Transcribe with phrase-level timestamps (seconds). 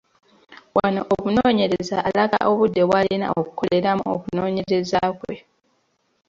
[0.77, 5.35] Wano omunoonyereza alaga obudde bw'alina okukoleramu okunoonyereza kwe.